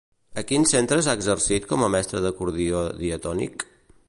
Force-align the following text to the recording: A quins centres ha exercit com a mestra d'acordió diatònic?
A 0.41 0.43
quins 0.51 0.71
centres 0.75 1.09
ha 1.11 1.15
exercit 1.19 1.69
com 1.73 1.85
a 1.85 1.91
mestra 1.97 2.25
d'acordió 2.27 2.83
diatònic? 3.05 3.69